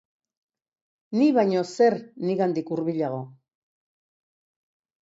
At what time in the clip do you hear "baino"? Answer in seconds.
1.35-1.63